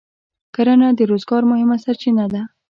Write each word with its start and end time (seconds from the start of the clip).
کرنه 0.55 0.87
د 0.97 1.01
روزګار 1.11 1.43
مهمه 1.51 1.77
سرچینه 1.83 2.25
ده. 2.33 2.41